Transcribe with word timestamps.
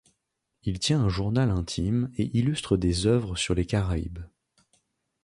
Il 0.63 0.79
tient 0.79 0.99
un 0.99 1.09
journal 1.09 1.51
intime 1.51 2.09
et 2.17 2.35
illustre 2.35 2.75
des 2.75 3.05
œuvres 3.05 3.35
sur 3.35 3.53
les 3.53 3.67
Caraïbes. 3.67 4.25